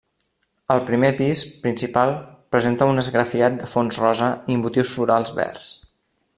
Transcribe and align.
El 0.75 0.79
primer 0.87 1.11
pis, 1.19 1.43
principal, 1.65 2.15
presenta 2.55 2.89
un 2.93 3.03
esgrafiat 3.03 3.61
de 3.61 3.71
fons 3.75 4.03
rosa 4.05 4.33
i 4.55 4.59
motius 4.65 4.97
florals 4.99 5.37
verds. 5.43 5.73